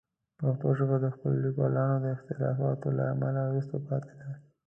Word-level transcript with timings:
پښتو 0.39 0.67
ژبه 0.77 0.95
د 1.01 1.05
خپلو 1.15 1.35
لیکوالانو 1.45 1.95
د 2.03 2.05
اختلافاتو 2.15 2.87
له 2.97 3.03
امله 3.13 3.41
وروسته 3.47 3.75
پاتې 3.87 4.13
ده. 4.19 4.29